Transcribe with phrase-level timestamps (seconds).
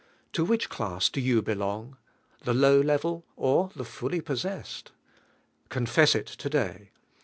[0.33, 1.95] To which class do you belong?
[2.43, 4.91] The low level, or the fully possessed?
[5.69, 6.89] Confess it today.